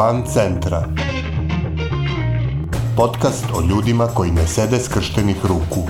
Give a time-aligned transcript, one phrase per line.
[0.00, 0.84] Van centra.
[2.96, 5.88] Podcast o ljudima koji ne sede skrštenih ruku.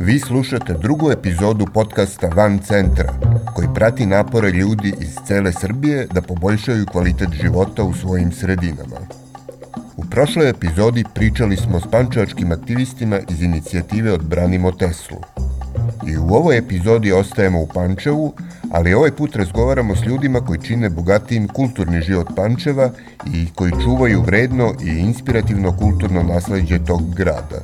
[0.00, 3.12] Vi slušate drugu epizodu podcasta Van centra,
[3.54, 9.19] koji prati napore ljudi iz cele Srbije da poboljšaju kvalitet života u svojim sredinama.
[10.00, 15.16] U prošloj epizodi pričali smo s pančevačkim aktivistima iz inicijative Odbranimo Teslu.
[16.06, 18.32] I u ovoj epizodi ostajemo u Pančevu,
[18.70, 22.90] ali ovaj put razgovaramo s ljudima koji čine bogatijim kulturni život Pančeva
[23.34, 27.60] i koji čuvaju vredno i inspirativno kulturno nasleđe tog grada.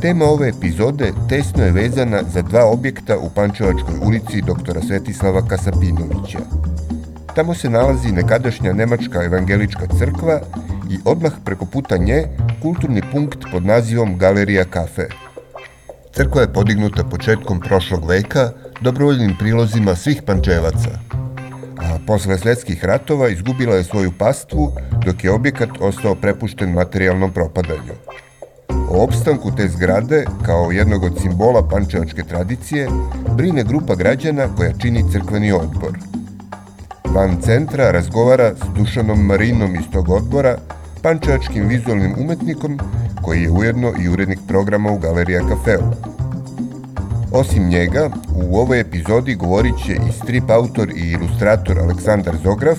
[0.00, 6.38] Tema ove epizode tesno je vezana za dva objekta u Pančevačkoj ulici doktora Svetislava Kasapinovića.
[7.34, 10.40] Tamo se nalazi nekadašnja Nemačka evangelička crkva
[10.90, 12.24] i odmah preko puta nje
[12.62, 15.08] kulturni punkt pod nazivom Galerija Kafe.
[16.12, 20.90] Crkva je podignuta početkom prošlog veka dobrovoljnim prilozima svih pančevaca,
[21.76, 24.72] a posle svetskih ratova izgubila je svoju pastvu
[25.06, 27.94] dok je objekat ostao prepušten materijalnom propadanju.
[28.90, 32.88] O opstanku te zgrade, kao jednog od simbola pančevačke tradicije,
[33.36, 35.98] brine grupa građana koja čini crkveni odbor.
[37.14, 40.56] Van centra razgovara s Dušanom Marinom iz tog odbora,
[41.02, 42.78] pančevačkim vizualnim umetnikom
[43.22, 45.82] koji je ujedno i urednik programa u Galerija Kafeu.
[47.32, 52.78] Osim njega, u ovoj epizodi govorit će i strip autor i ilustrator Aleksandar Zograf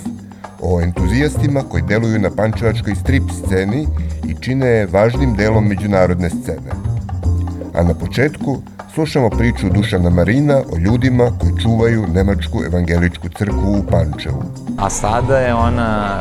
[0.61, 3.87] o entuzijastima koji deluju na pančevačkoj strip sceni
[4.27, 6.71] i čine je važnim delom međunarodne scene.
[7.77, 8.57] A na početku
[8.93, 14.43] slušamo priču Dušana Marina o ljudima koji čuvaju Nemačku evangeličku crkvu u Pančevu.
[14.77, 16.17] A sada je ona,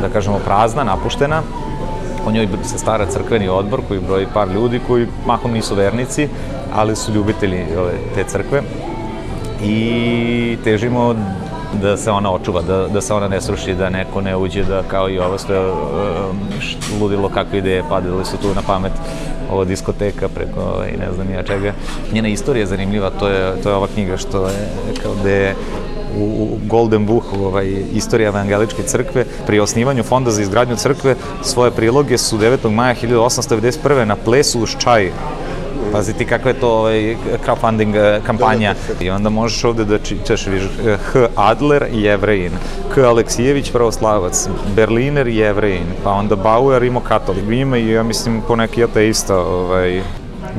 [0.00, 1.42] da kažemo, prazna, napuštena.
[2.26, 6.28] O njoj se stara crkveni odbor koji broji par ljudi koji mahom nisu vernici,
[6.74, 7.64] ali su ljubitelji
[8.14, 8.62] te crkve.
[9.62, 11.14] I težimo
[11.82, 14.82] da se ona očuva, da, da se ona ne sruši, da neko ne uđe, da
[14.82, 15.76] kao i ovo sve uh,
[17.00, 18.92] ludilo kakve ideje padali su tu na pamet
[19.50, 21.72] ova diskoteka preko i ne znam ja čega.
[22.12, 24.68] Njena istorija je zanimljiva, to je, to je ova knjiga što je
[25.02, 25.54] kao da je
[26.18, 31.70] u, u Golden Booku, ovaj, istorija evangeličke crkve, pri osnivanju fonda za izgradnju crkve, svoje
[31.70, 32.70] priloge su 9.
[32.70, 34.04] maja 1891.
[34.04, 35.10] na plesu u Ščaj
[35.92, 38.74] Pazi ti kakva je to ovaj, crowdfunding eh, kampanja.
[39.00, 41.26] I onda možeš ovde da čitaš, viš, eh, H.
[41.36, 42.52] Adler, Jevrejin,
[42.94, 42.98] K.
[42.98, 47.44] Aleksijević, pravoslavac, Berliner, Jevrejin, pa onda Bauer, imo katolik.
[47.50, 50.02] Ima i, ja mislim, poneki ateista, ovaj,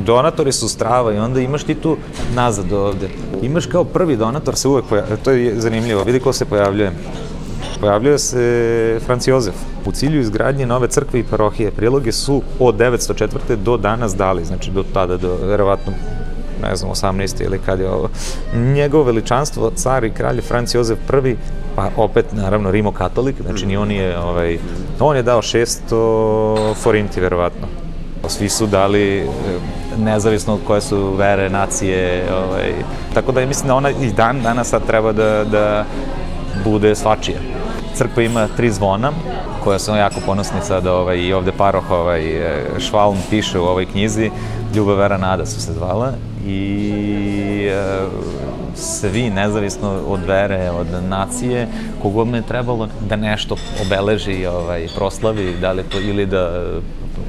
[0.05, 1.97] donatori su strava i onda imaš ti tu
[2.35, 3.09] nazad ovde.
[3.41, 6.91] Imaš kao prvi donator se uvek pojavljuje, to je zanimljivo, vidi ko se pojavljuje
[7.81, 9.55] pojavljuje se Franc Jozef.
[9.85, 13.55] U cilju izgradnje nove crkve i parohije priloge su od 904.
[13.55, 15.93] do danas dali, znači do tada, do verovatno
[16.61, 17.45] ne znam, 18.
[17.45, 18.09] ili kad je ovo.
[18.53, 21.35] Njegovo veličanstvo, car i kralj Franc Jozef I,
[21.75, 24.57] pa opet, naravno, rimokatolik, znači ni on je, ovaj,
[24.99, 27.67] on je dao 600 forinti, verovatno.
[28.27, 29.25] Svi su dali eh,
[29.97, 32.73] nezavisno od koje su vere, nacije, ovaj,
[33.13, 35.85] tako da mislim da ona i dan danas sad treba da, da
[36.63, 37.60] bude svačija
[37.95, 39.11] crkva ima tri zvona,
[39.63, 42.23] koja su jako ponosni sad ovaj, i ovde paroh ovaj,
[42.79, 44.31] Švalm piše u ovoj knjizi,
[44.75, 46.13] Ljubav, vera, nada su se zvala
[46.47, 48.07] i e,
[48.75, 51.67] svi, nezavisno od vere, od nacije,
[52.01, 56.61] kogod me je trebalo da nešto obeleži, ovaj, proslavi, da li to, ili da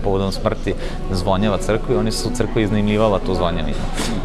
[0.05, 0.75] povodom smrti
[1.13, 3.77] zvonjava crkvu i oni su crkva iznajmljivala tu zvonjavinu.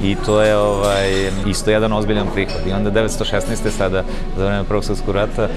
[0.03, 2.61] I to je ovaj, isto jedan ozbiljan prihod.
[2.67, 3.69] I onda 916.
[3.77, 4.03] sada,
[4.37, 5.49] za vreme Prvog svjetskog rata, e,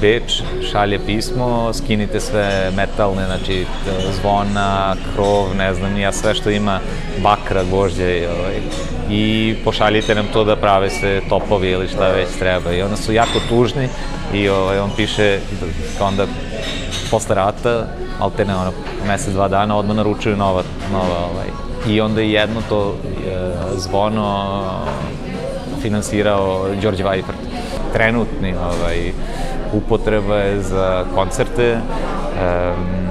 [0.00, 3.66] Beč šalje pismo, skinite sve metalne, znači
[4.20, 6.80] zvona, krov, ne znam, ja sve što ima
[7.22, 8.60] bakra, gvožđe ovaj,
[9.10, 12.72] i pošaljite nam to da prave se topovi ili šta već treba.
[12.72, 13.88] I onda su jako tužni
[14.34, 15.38] i ovaj, on piše
[16.00, 16.26] onda
[17.10, 17.86] posle rata,
[18.20, 18.72] alterne ono,
[19.06, 20.62] mesec, dva dana, odmah naručuju nova,
[20.92, 21.46] nova ovaj.
[21.88, 22.94] I onda je jedno to
[23.26, 24.60] je, zvono
[25.82, 27.38] finansirao Đorđe Vajfert.
[27.92, 29.12] Trenutni ovaj,
[29.72, 33.02] upotreba je za koncerte, um,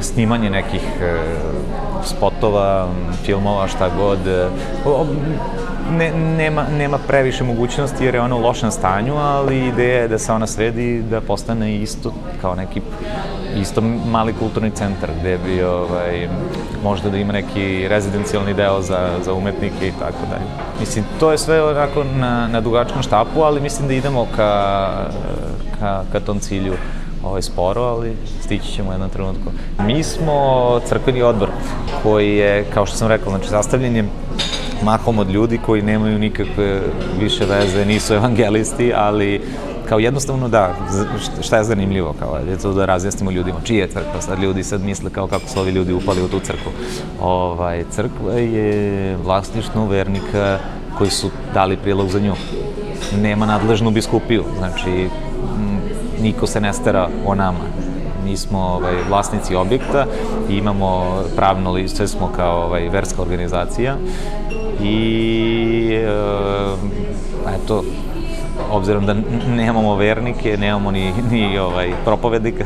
[0.00, 2.88] snimanje nekih uh, spotova,
[3.24, 4.18] filmova, šta god.
[5.90, 10.18] Ne, nema, nema previše mogućnosti jer je ona u lošem stanju, ali ideja je da
[10.18, 12.80] se ona sredi da postane isto kao neki
[13.60, 13.80] isto
[14.10, 16.28] mali kulturni centar gde bi ovaj,
[16.82, 20.44] možda da ima neki rezidencijalni deo za, za umetnike i tako dalje.
[20.80, 24.90] Mislim, to je sve onako na, na dugačkom štapu, ali mislim da idemo ka,
[25.80, 26.72] ka, ka tom cilju
[27.24, 29.50] ovaj, sporo, ali stići ćemo jednom trenutku.
[29.86, 31.48] Mi smo crkveni odbor
[32.02, 34.04] koji je, kao što sam rekao, znači sastavljen je
[34.84, 36.80] mahom od ljudi koji nemaju nikakve
[37.20, 39.40] više veze, nisu evangelisti, ali
[39.88, 40.74] kao jednostavno da,
[41.40, 44.80] šta je zanimljivo, kao je to da razjasnimo ljudima, čija je crkva, sad ljudi sad
[44.84, 46.72] misle kao kako su ovi ljudi upali u tu crkvu.
[47.20, 50.58] Ovaj, crkva je vlasništvo vernika
[50.98, 52.34] koji su dali prilog za nju.
[53.22, 55.08] Nema nadležnu biskupiju, znači
[56.22, 57.64] niko se ne stara o nama.
[58.24, 60.06] Mi smo ovaj, vlasnici objekta
[60.50, 63.96] i imamo pravno lice, smo kao ovaj, verska organizacija
[64.82, 66.08] i e,
[67.54, 67.84] eto,
[68.70, 69.14] obzirom da
[69.48, 72.64] nemamo vernike, nemamo ni, ni ovaj, propovednika,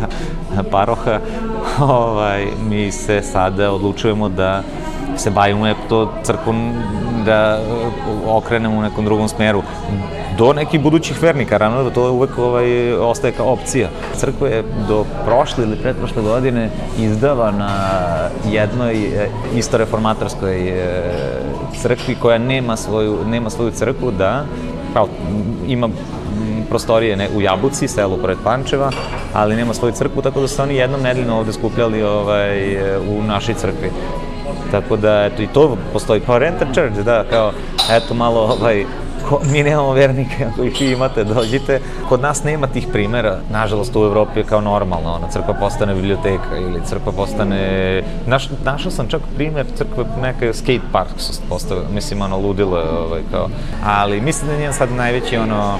[0.70, 1.20] paroha,
[1.80, 4.62] ovaj, mi se sada odlučujemo da
[5.16, 6.72] se bavimo to crkvom,
[7.24, 7.60] da
[8.26, 9.62] okrenemo u nekom drugom smeru
[10.38, 13.88] do nekih budućih vernika, rano da to uvek ovaj, ostaje kao opcija.
[14.16, 17.70] Crkva je do prošle ili pretprošle godine izdava na
[18.50, 21.02] jednoj e, isto reformatorskoj e,
[21.82, 24.44] crkvi koja nema svoju, nema svoju crkvu da
[24.92, 25.08] kao,
[25.66, 25.88] ima
[26.68, 28.90] prostorije ne, u Jabuci, selu pored Pančeva,
[29.32, 33.54] ali nema svoju crkvu, tako da su oni jednom nedeljno ovde skupljali ovaj, u našoj
[33.54, 33.90] crkvi.
[34.70, 37.52] Tako da, eto, i to postoji kao Renter Church, da, kao,
[37.90, 38.84] eto, malo, ovaj,
[39.28, 41.80] ko, mi nemamo vernike, ako ih vi imate, dođite.
[42.08, 46.56] Kod nas nema tih primera, nažalost u Evropi je kao normalno, ona crkva postane biblioteka
[46.56, 48.02] ili crkva postane...
[48.26, 52.88] Naš, našao sam čak primer crkve, neka skate park su postavili, mislim, ono, ludilo je,
[52.88, 53.48] ovaj, kao...
[53.84, 55.78] Ali mislim da je njen sad najveći, ono,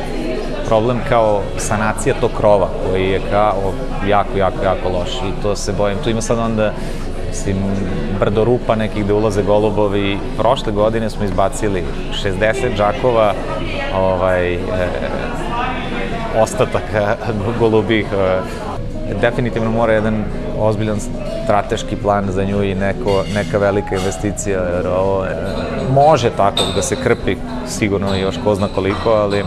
[0.66, 3.72] problem kao sanacija tog krova, koji je kao
[4.08, 5.98] jako, jako, jako loš i to se bojim.
[6.04, 6.72] Tu ima sad onda
[7.36, 7.56] mislim,
[8.20, 10.18] brdo rupa nekih gde ulaze golubovi.
[10.38, 11.84] Prošle godine smo izbacili
[12.24, 13.34] 60 džakova
[13.94, 14.58] ovaj, e,
[16.40, 17.16] ostataka
[17.60, 18.06] golubih.
[18.12, 18.40] E,
[19.20, 20.24] definitivno mora jedan
[20.58, 20.98] ozbiljan
[21.44, 25.34] strateški plan za nju i neko, neka velika investicija, jer ovo e,
[25.94, 27.36] može tako da se krpi
[27.66, 29.44] sigurno još ko zna koliko, ali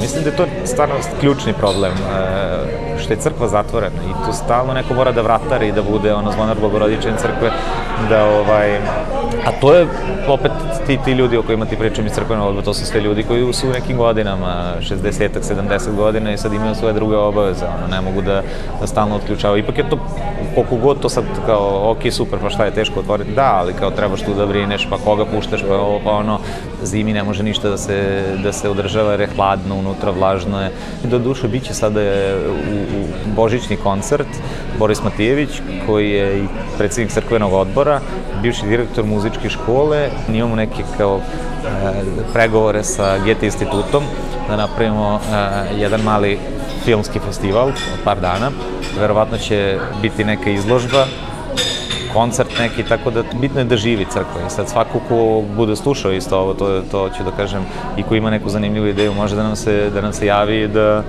[0.00, 4.74] Mislim da je to stvarno ključni problem, e, što je crkva zatvorena i tu stalno
[4.74, 7.50] neko mora da vratari i da bude ono zvonar bogorodične crkve,
[8.08, 8.78] da ovaj,
[9.46, 9.86] a to je
[10.28, 10.52] opet
[10.86, 13.52] ti, ti ljudi o kojima ti pričam iz crkvenog odbora, to su sve ljudi koji
[13.52, 18.00] su u nekim godinama, 60-ak, 70 godina i sad imaju svoje druge obaveze, ono, ne
[18.00, 18.42] mogu da,
[18.80, 19.62] da stalno otključavaju.
[19.62, 19.98] Ipak je to,
[20.54, 23.90] koliko god to sad kao, ok, super, pa šta je teško otvoriti, da, ali kao
[23.90, 26.38] trebaš tu da brineš, pa koga puštaš, pa pa ono,
[26.82, 30.70] zimi ne može ništa da se, da se održava jer je hladno, unutra vlažno je.
[31.04, 34.28] Do duše, bit će sada u, u božićni koncert,
[34.78, 35.50] Boris Matijević,
[35.86, 36.46] koji je i
[36.78, 38.00] predsednik crkvenog odbora,
[38.42, 44.04] bivši direktor muzičke škole, imamo neke kao e, pregovore sa Gete institutom
[44.48, 46.38] da napravimo e, jedan mali
[46.84, 47.74] filmski festival od
[48.04, 48.50] par dana.
[49.00, 51.06] Verovatno će biti neka izložba
[52.14, 54.46] koncert neki, tako da bitno je da živi crkva.
[54.46, 57.62] I sad svako ko bude slušao isto ovo, to, to ću da kažem,
[57.96, 61.02] i ko ima neku zanimljivu ideju, može da nam se, da nam se javi da,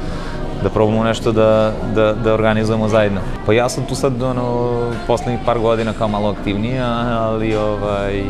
[0.63, 3.21] da probamo nešto da, da, da organizujemo zajedno.
[3.45, 4.71] Pa ja sam tu sad, ono,
[5.07, 6.87] poslednjih par godina kao malo aktivnija,
[7.19, 8.23] ali ovaj,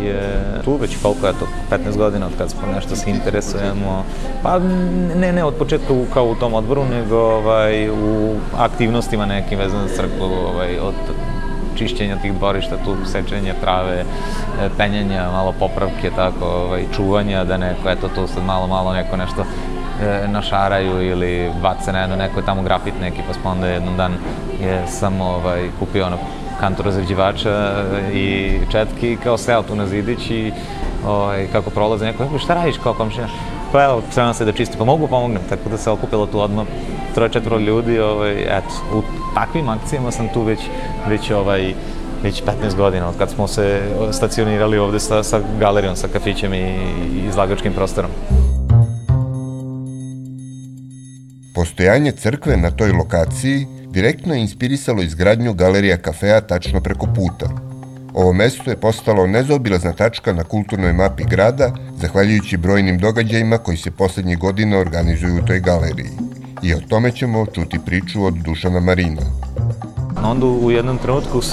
[0.65, 4.05] tu već koliko je to, 15 godina od kad smo nešto se interesujemo.
[4.43, 4.59] Pa
[5.15, 9.87] ne, ne od početka u, kao u tom odboru, nego ovaj, u aktivnostima nekim vezano
[9.87, 10.95] za crkvu, ovaj, od
[11.75, 14.05] čišćenja tih dvorišta, tu sečenja trave, e,
[14.77, 19.45] penjanja, malo popravke, tako, ovaj, čuvanja, da neko, eto, tu sad malo, malo neko nešto
[20.01, 24.11] e, našaraju ili bace na jedno neko tamo grafit neki, pa smo onda jednom dan
[24.61, 26.17] je samo ovaj, kupio ono
[26.59, 27.83] kantu razređivača
[28.13, 30.51] i četki, kao seo tu na zidić i
[31.07, 33.27] ovaj, kako prolaze neko, šta radiš kao komšija?
[33.71, 36.65] Pa evo, trebam se da čisti, pa mogu pomognem, tako da se okupilo tu odmah
[37.15, 39.01] troje, četvro ljudi, ovaj, eto, u
[39.35, 40.59] takvim akcijama sam tu već,
[41.07, 41.73] već ovaj,
[42.23, 46.57] već 15 godina, od kad smo se stacionirali ovde sa, sa galerijom, sa kafićem i,
[46.57, 48.11] i izlagačkim prostorom.
[51.55, 57.49] Postojanje crkve na toj lokaciji direktno je inspirisalo izgradnju galerija kafea tačno preko puta.
[58.13, 61.71] Ovo mesto je postalo nezaobilazna tačka na kulturnoj mapi grada,
[62.01, 66.09] zahvaljujući brojnim događajima koji se poslednjih godina organizuju u toj galeriji.
[66.63, 69.21] I o tome ćemo čuti priču od Dušana Marina.
[70.23, 71.43] Onda u jednom trenutku e,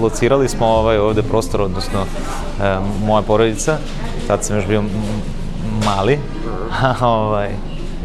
[0.00, 2.06] locirali smo ovaj ovde prostor, odnosno e,
[3.06, 3.78] moja porodica,
[4.26, 4.82] tad sam još bio
[5.84, 6.18] mali,
[7.00, 7.48] ovaj,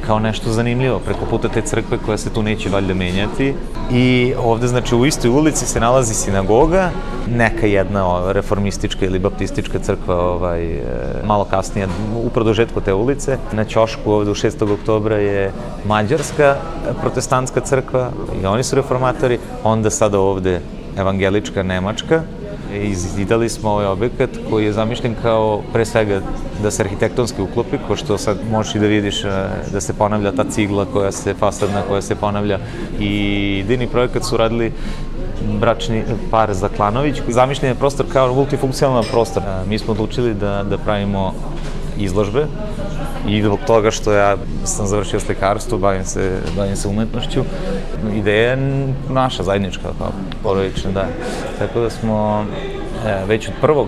[0.07, 3.53] kao nešto zanimljivo, preko puta te crkve koja se tu neće valjda menjati.
[3.91, 6.89] I ovde, znači, u istoj ulici se nalazi sinagoga,
[7.27, 10.83] neka jedna reformistička ili baptistička crkva ovaj, e,
[11.25, 11.87] malo kasnije,
[12.25, 13.37] u produžetku te ulice.
[13.51, 14.73] Na Ćošku ovde u 6.
[14.73, 15.51] oktobra je
[15.85, 16.55] mađarska
[17.01, 18.09] protestantska crkva
[18.43, 20.61] i oni su reformatori, onda sada ovde
[20.97, 22.21] evangelička nemačka
[22.73, 26.21] izidali smo ovaj objekat koji je zamišljen kao pre svega
[26.63, 29.29] da se arhitektonski uklopi, ko što sad možeš i da vidiš e,
[29.71, 32.59] da se ponavlja ta cigla koja se fasadna, koja se ponavlja
[32.99, 33.11] i
[33.65, 34.71] idejni projekat su radili
[35.59, 37.21] bračni par Zaklanović.
[37.27, 39.43] Zamišljen je prostor kao multifunkcionalan prostor.
[39.43, 41.33] E, mi smo odlučili da, da pravimo
[41.97, 42.45] izložbe
[43.27, 47.43] i zbog toga što ja sam završio slikarstvo, bavim se, bavim se umetnošću,
[48.15, 50.11] ideja je naša zajednička, kao
[50.43, 51.07] porodična, da.
[51.59, 52.45] Tako da smo
[53.05, 53.87] e, već od prvog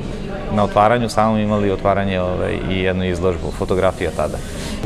[0.54, 4.38] na otvaranju samo imali otvaranje ovaj, i jednu izložbu, fotografija tada.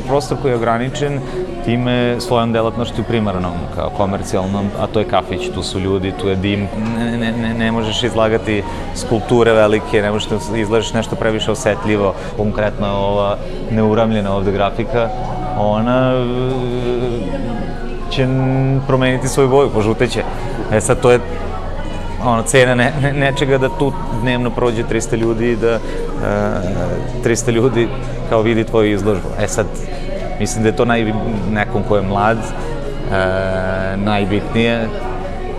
[0.07, 1.19] Prostor koji je ograničen
[1.65, 6.35] time svojom delatnošću primarnom, kao komercijalnom, a to je kafić, tu su ljudi, tu je
[6.35, 6.67] dim.
[6.97, 8.63] Ne, ne, ne, ne možeš izlagati
[8.95, 13.37] skulpture velike, ne možeš da izlažeš nešto previše osetljivo, konkretno ova
[13.71, 15.09] neuramljena ovde grafika,
[15.57, 16.23] ona e,
[18.11, 18.27] će
[18.87, 20.23] promeniti svoju boju, požuteće.
[20.71, 21.19] E sad, to je
[22.25, 25.81] ono, cena ne, ne, nečega da tu dnevno prođe 300 ljudi i da uh,
[27.25, 27.87] e, 300 ljudi
[28.29, 29.27] kao vidi tvoju izložbu.
[29.39, 29.65] E sad,
[30.39, 31.13] mislim da je to naj,
[31.51, 34.87] nekom ko je mlad, uh, najbitnije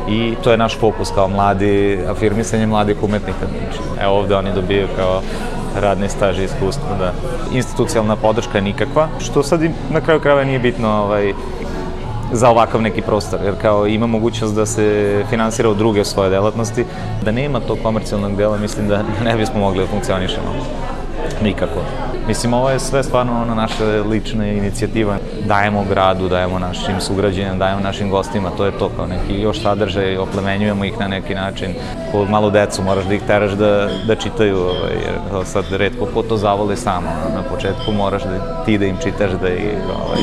[0.08, 3.46] i to je naš fokus kao mladi, afirmisanje mladih umetnika.
[3.46, 5.22] Znači, evo ovde oni dobijaju kao
[5.80, 7.12] radni staž i iskustvo, da.
[7.52, 11.32] Institucionalna podrška je nikakva, što sad na kraju krajeva nije bitno ovaj,
[12.34, 16.84] za ovakav neki prostor, jer kao ima mogućnost da se finansira od druge svoje delatnosti,
[17.24, 20.48] da nema tog komercijalnog dela, mislim da ne bismo mogli da funkcionišemo.
[21.42, 21.80] Nikako.
[22.28, 25.16] Mislim, ovo je sve stvarno ona naša lična inicijativa.
[25.46, 30.16] Dajemo gradu, dajemo našim sugrađenima, dajemo našim gostima, to je to kao neki još sadržaj,
[30.16, 31.74] oplemenjujemo ih na neki način.
[32.12, 36.22] Po malu decu moraš da ih teraš da, da čitaju, ovaj, jer sad redko ko
[36.22, 37.08] to zavoli samo.
[37.34, 40.22] Na početku moraš da ti da im čitaš, da ih ovaj,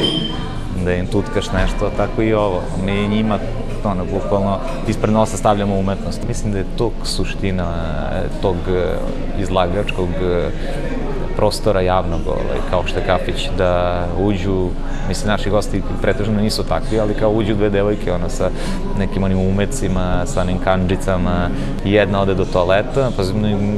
[0.86, 2.62] da im tutkaš nešto, tako i ovo.
[2.86, 3.40] Mi njima,
[3.84, 6.22] ono, bukvalno, ispred nosa stavljamo umetnost.
[6.28, 7.74] Mislim da je to suština
[8.14, 8.98] e, tog e,
[9.42, 10.50] izlagačkog e,
[11.36, 14.68] prostora javnog, ovaj, kao što je kafić, da uđu,
[15.08, 18.50] mislim, naši gosti pretežno nisu takvi, ali kao uđu dve devojke, ono, sa
[19.00, 21.50] nekim onim umecima, sa onim kanđicama,
[21.86, 23.24] jedna ode do toaleta, pa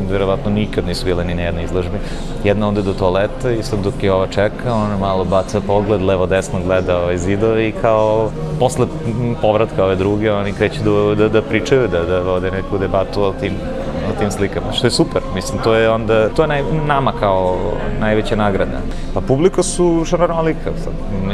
[0.10, 1.98] verovatno nikad nisu bile ni na jednoj izložbi,
[2.44, 6.60] jedna ode do toaleta i sad dok je ova čeka, ona malo baca pogled, levo-desno
[6.66, 8.88] gleda ovaj zidove i kao posle
[9.42, 13.34] povratka ove druge, oni kreću da, da, da pričaju, da, da vode neku debatu o
[13.40, 13.54] tim
[14.08, 15.22] na tim slikama, što je super.
[15.36, 17.58] Mislim, to je onda, to je naj, nama kao
[18.00, 18.80] najveća nagrada.
[19.14, 20.72] Pa publika su šarolika,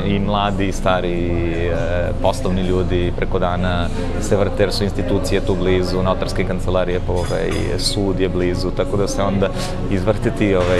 [0.05, 3.87] i mladi, i stari, i e, poslovni ljudi preko dana
[4.21, 8.97] se vrte, jer su institucije tu blizu, notarske kancelarije, pa ovaj, sud je blizu, tako
[8.97, 9.49] da se onda
[9.91, 10.79] izvrte ti ovaj,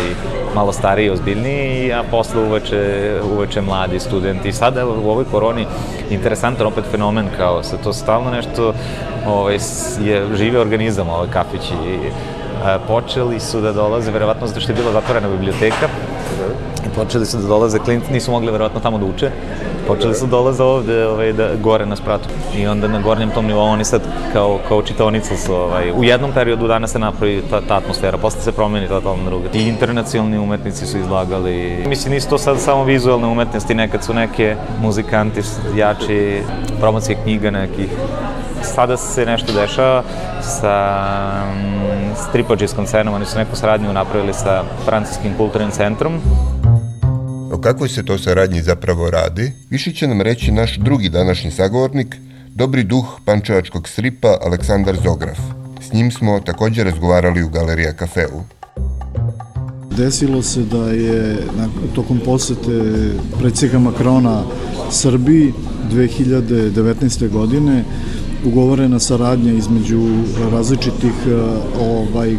[0.55, 4.50] malo stariji, ozbiljniji, a posle uveče, uveče mladi studenti.
[4.50, 5.65] I sada u ovoj koroni
[6.10, 8.74] interesantan opet fenomen kao se to stalno nešto
[9.27, 9.57] ovaj,
[10.01, 11.73] je žive organizam, ovaj kafići.
[11.73, 11.97] I,
[12.63, 15.88] a, počeli su da dolaze, verovatno zato što je bila zatvorena biblioteka,
[16.85, 19.31] i počeli su da dolaze klinci, nisu mogli verovatno tamo da uče,
[19.88, 22.29] počeli su da dolaze ovde ovaj, da, gore na spratu.
[22.57, 24.01] I onda na gornjem tom nivou oni sad
[24.33, 28.41] kao, kao čitaonica su ovaj, u jednom periodu dana se napravi ta, ta atmosfera, posle
[28.41, 29.49] se promeni totalno druga.
[29.53, 31.83] I internacionalni umetnici su izlagali.
[31.88, 35.41] Mislim, nisu to sad samo vizualne umetnosti, nekad su neke muzikanti
[35.75, 36.41] jači,
[36.79, 37.89] promocije knjiga nekih
[38.63, 40.03] sada se nešto dešava
[40.41, 40.75] sa
[41.53, 46.21] um, stripađijskom scenom, oni su neku saradnju napravili sa Francuskim kulturnim centrom.
[47.51, 52.15] O kakvoj se to saradnji zapravo radi, više će nam reći naš drugi današnji sagovornik,
[52.55, 55.39] dobri duh pančevačkog stripa Aleksandar Zograf.
[55.81, 58.43] S njim smo takođe razgovarali u Galerija Kafeu.
[59.97, 64.43] Desilo se da je na, tokom posete predsjega Makrona
[64.91, 65.53] Srbiji
[65.91, 67.29] 2019.
[67.29, 67.83] godine
[68.46, 70.01] ugovorena saradnja između
[70.51, 71.34] različitih e,
[71.81, 72.38] ovaj, e,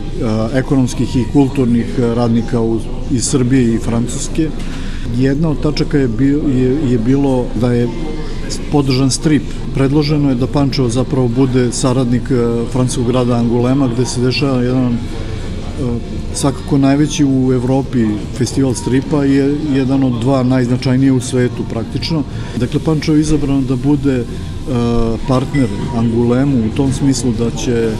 [0.54, 2.80] ekonomskih i kulturnih radnika u,
[3.11, 4.49] iz Srbije i Francuske.
[5.16, 7.88] Jedna od tačaka je, bio, je, je bilo da je
[8.73, 9.42] podržan strip.
[9.75, 14.99] Predloženo je da Pančevo zapravo bude saradnik e, francuskog grada Angulema gde se dešava jedan
[16.34, 18.06] svakako najveći u Evropi
[18.38, 22.22] festival stripa je jedan od dva najznačajnije u svetu praktično.
[22.56, 24.25] Dakle, Pančevo je izabrano da bude
[25.28, 27.90] partner Angulemu u tom smislu da će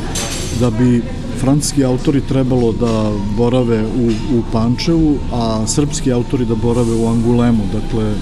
[0.61, 1.03] da bi
[1.41, 7.63] francuski autori trebalo da borave u, u Pančevu, a srpski autori da borave u Angulemu.
[7.73, 8.13] Dakle,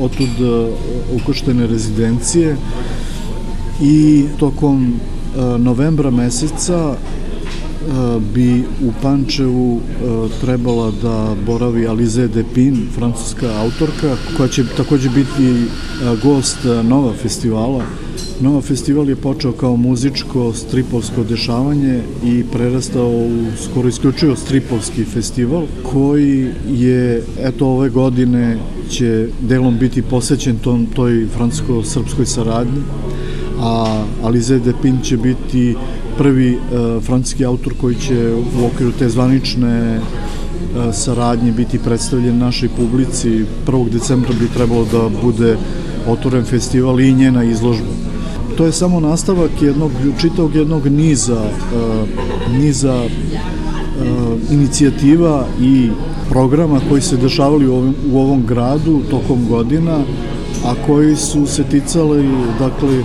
[0.00, 0.30] otud
[1.14, 2.56] ukoštene rezidencije
[3.82, 4.94] i tokom
[5.58, 6.96] novembra meseca
[8.34, 9.80] bi u Pančevu
[10.40, 15.64] trebala da boravi Alize Depin, francuska autorka, koja će takođe biti
[16.22, 17.84] gost Nova festivala.
[18.40, 25.62] Nova festival je počeo kao muzičko stripovsko dešavanje i prerastao u skoro isključivo stripovski festival
[25.82, 28.58] koji je eto ove godine
[28.90, 32.82] će delom biti posvećen tom, toj francusko-srpskoj saradnji
[33.60, 35.74] a Alize Depin će biti
[36.18, 42.68] prvi uh, francuski autor koji će u okviru te zvanične uh, saradnje biti predstavljen našoj
[42.76, 43.44] publici.
[43.66, 43.90] 1.
[43.90, 45.56] decembra bi trebalo da bude
[46.08, 47.92] otvoren festival i njena izložba.
[48.56, 49.90] To je samo nastavak jednog,
[50.20, 52.08] čitavog jednog niza, uh,
[52.58, 53.04] niza
[54.50, 55.90] inicijativa i
[56.30, 59.98] programa koji se dešavali u ovom, u ovom gradu tokom godina,
[60.64, 62.28] a koji su se ticali,
[62.58, 63.02] dakle,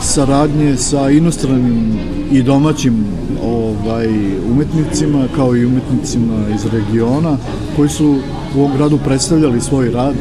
[0.00, 1.98] saradnje sa inostranim
[2.32, 3.04] i domaćim
[3.42, 4.08] ovaj
[4.50, 7.36] umetnicima kao i umetnicima iz regiona
[7.76, 8.18] koji su
[8.56, 10.14] u ovom gradu predstavljali svoj rad.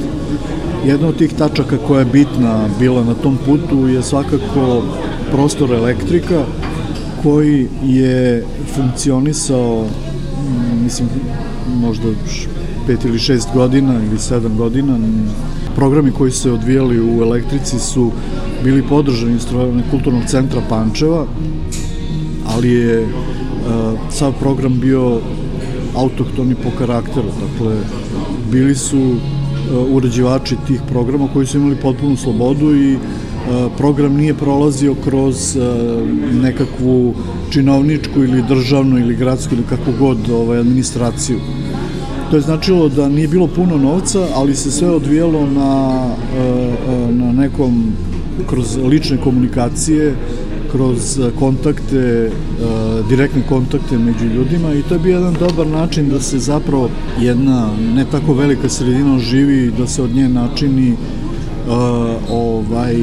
[0.86, 4.84] Jedna od tih tačaka koja je bitna bila na tom putu je svakako
[5.32, 6.44] prostor elektrika
[7.24, 9.86] koji je funkcionisao
[10.84, 11.10] mislim
[11.82, 12.08] možda
[12.88, 14.98] pet ili šest godina ili sedam godina
[15.75, 18.12] programi koji se odvijali u elektrici su
[18.63, 21.25] bili podržani strojene kulturnog centra Pančeva,
[22.55, 23.10] ali je uh,
[24.10, 25.20] sav program bio
[25.96, 27.75] autohtoni po karakteru, dakle
[28.51, 29.17] bili su uh,
[29.91, 33.01] uređivači tih programa koji su imali potpunu slobodu i uh,
[33.77, 35.58] program nije prolazio kroz
[36.41, 37.13] nekakvu
[37.50, 41.39] činovničku ili državnu ili gradsku ili kakvu god ovaj, administraciju.
[42.36, 46.06] To je značilo da nije bilo puno novca, ali se sve odvijelo na,
[47.10, 47.94] na nekom
[48.50, 50.15] kroz lične komunikacije,
[50.72, 52.32] kroz kontakte,
[53.10, 56.89] direktne kontakte među ljudima i to je bio jedan dobar način da se zapravo
[57.22, 60.96] jedna ne tako velika sredina živi, da se od nje načini
[62.30, 62.96] ovaj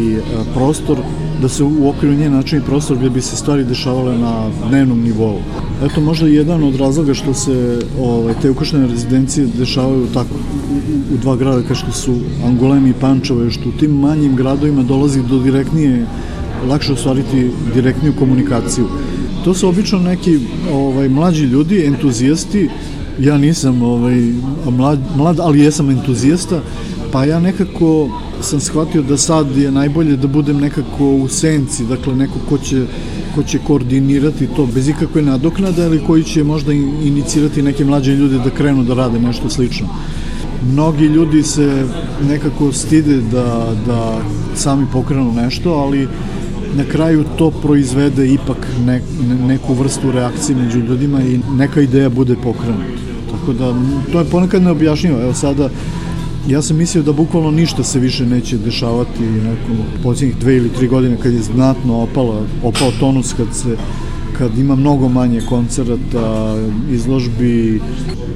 [0.55, 0.99] prostor
[1.43, 5.39] da se u okviru nje načini prostor gde bi se stvari dešavale na dnevnom nivou.
[5.85, 10.35] Eto možda jedan od razloga što se ovaj, te ukrštene rezidencije dešavaju tako
[11.15, 12.15] u, dva grada kao što su
[12.47, 16.07] Angulem i Pančevo, što u tim manjim gradovima dolazi do direktnije,
[16.69, 18.87] lakše ostvariti direktniju komunikaciju.
[19.45, 20.39] To su obično neki
[20.73, 22.69] ovaj, mlađi ljudi, entuzijasti,
[23.19, 24.33] ja nisam ovaj,
[24.71, 26.61] mlad, mlad, ali jesam entuzijasta,
[27.13, 28.09] pa ja nekako
[28.43, 32.87] sam shvatio da sad je najbolje da budem nekako u senci, dakle neko ko će,
[33.35, 38.39] ko će koordinirati to bez ikakve nadoknade, ali koji će možda inicirati neke mlađe ljude
[38.39, 39.87] da krenu da rade nešto slično.
[40.73, 41.87] Mnogi ljudi se
[42.29, 44.21] nekako stide da, da
[44.55, 46.09] sami pokrenu nešto, ali
[46.77, 49.01] na kraju to proizvede ipak ne,
[49.47, 53.03] neku vrstu reakcije među ljudima i neka ideja bude pokrenuta.
[53.31, 53.75] Tako da,
[54.13, 55.21] to je ponekad neobjašnjivo.
[55.23, 55.69] Evo sada,
[56.49, 60.89] Ja sam mislio da bukvalno ništa se više neće dešavati nakon posljednjih dve ili tri
[60.89, 63.77] godine kad je znatno opala, opao tonus kad se
[64.39, 66.57] kad ima mnogo manje koncerata,
[66.91, 67.81] izložbi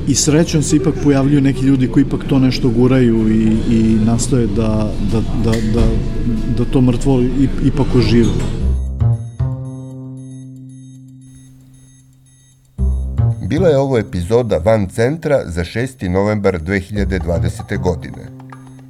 [0.09, 4.47] i srećom se ipak pojavljuju neki ljudi koji ipak to nešto guraju i, i nastoje
[4.47, 5.87] da, da, da, da,
[6.59, 7.23] da to mrtvo
[7.64, 8.65] ipak ožive.
[13.49, 16.09] Bila je ovo epizoda Van centra za 6.
[16.09, 17.79] novembar 2020.
[17.83, 18.27] godine.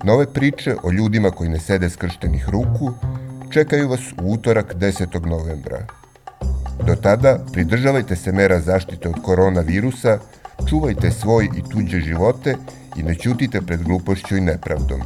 [0.05, 2.93] Nove priče o ljudima koji ne sede skrštenih ruku
[3.51, 5.27] čekaju vas u utorak 10.
[5.27, 5.87] novembra.
[6.87, 10.19] Do tada pridržavajte se mera zaštite od koronavirusa,
[10.69, 12.57] čuvajte svoj i tuđe živote
[12.97, 15.01] i ne ćutite pred glupošću i nepravdom.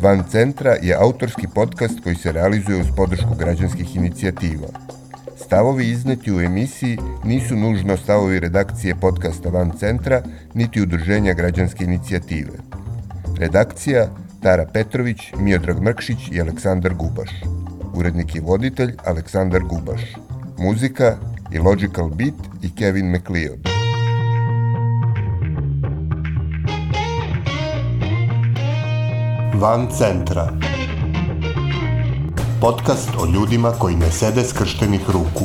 [0.00, 4.68] Van centra je autorski podcast koji se realizuje uz podršku građanskih inicijativa–
[5.44, 10.22] Stavovi izneti u emisiji nisu nužno stavovi redakcije podcasta Van Centra,
[10.54, 12.58] niti udruženja građanske inicijative.
[13.38, 14.06] Redakcija
[14.42, 17.30] Tara Petrović, Miodrag Mrkšić i Aleksandar Gubaš.
[17.94, 20.00] Urednik i voditelj Aleksandar Gubaš.
[20.58, 21.16] Muzika
[21.52, 23.68] i Logical Beat i Kevin McLeod.
[29.54, 30.48] Van Centra
[32.62, 35.44] podcast o ljudima koji ne sede skrštenih ruku.